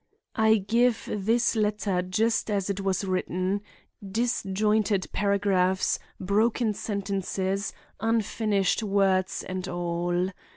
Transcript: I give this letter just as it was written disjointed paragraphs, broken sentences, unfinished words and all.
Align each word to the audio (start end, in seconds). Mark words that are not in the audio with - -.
I 0.35 0.55
give 0.55 1.07
this 1.11 1.55
letter 1.55 2.01
just 2.01 2.49
as 2.49 2.71
it 2.71 2.79
was 2.81 3.05
written 3.05 3.61
disjointed 4.03 5.05
paragraphs, 5.13 5.99
broken 6.19 6.73
sentences, 6.73 7.71
unfinished 7.99 8.81
words 8.81 9.43
and 9.43 9.67
all. 9.67 10.31